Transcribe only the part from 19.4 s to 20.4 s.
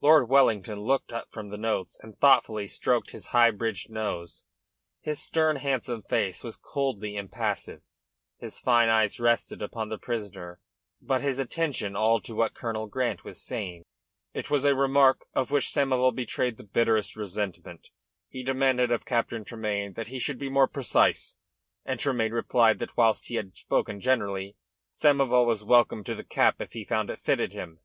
Tremayne that he should